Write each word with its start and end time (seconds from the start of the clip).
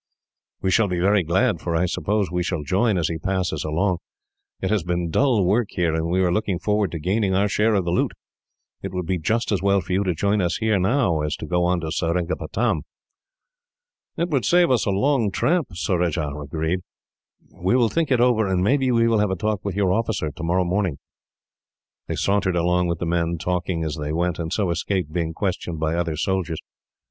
"We 0.63 0.71
shall 0.71 0.87
be 0.87 0.99
very 0.99 1.21
glad, 1.21 1.59
for 1.61 1.75
I 1.75 1.85
suppose 1.85 2.31
we 2.31 2.41
shall 2.41 2.63
join, 2.63 2.97
as 2.97 3.07
he 3.09 3.19
passes 3.19 3.63
along. 3.63 3.99
It 4.59 4.71
has 4.71 4.81
been 4.81 5.11
dull 5.11 5.45
work 5.45 5.67
here, 5.69 5.93
and 5.93 6.07
we 6.09 6.23
are 6.23 6.31
looking 6.31 6.57
forward 6.57 6.89
to 6.93 6.99
gaining 6.99 7.35
our 7.35 7.47
share 7.47 7.75
of 7.75 7.85
the 7.85 7.91
loot. 7.91 8.13
It 8.81 8.93
would 8.93 9.05
be 9.05 9.19
just 9.19 9.51
as 9.51 9.61
well 9.61 9.79
for 9.79 9.93
you 9.93 10.03
to 10.03 10.15
join 10.15 10.41
us 10.41 10.57
here 10.57 10.79
now, 10.79 11.21
as 11.21 11.35
to 11.35 11.45
go 11.45 11.65
on 11.65 11.81
to 11.81 11.91
Seringapatam." 11.91 12.81
"It 14.17 14.29
would 14.29 14.43
save 14.43 14.71
us 14.71 14.87
a 14.87 14.89
long 14.89 15.29
tramp," 15.29 15.67
Surajah 15.73 16.33
agreed. 16.35 16.79
"We 17.53 17.75
will 17.75 17.89
think 17.89 18.09
it 18.09 18.19
over, 18.19 18.47
and 18.47 18.63
maybe 18.63 18.89
we 18.89 19.07
will 19.07 19.19
have 19.19 19.29
a 19.29 19.35
talk 19.35 19.63
with 19.63 19.75
your 19.75 19.93
officer, 19.93 20.31
tomorrow 20.31 20.63
morning." 20.65 20.97
They 22.07 22.15
sauntered 22.15 22.55
along 22.55 22.87
with 22.87 22.97
the 22.97 23.05
men, 23.05 23.37
talking 23.37 23.83
as 23.83 23.97
they 23.97 24.11
went, 24.11 24.39
and 24.39 24.51
so 24.51 24.71
escaped 24.71 25.13
being 25.13 25.33
questioned 25.35 25.79
by 25.79 25.93
other 25.93 26.17
soldiers. 26.17 26.59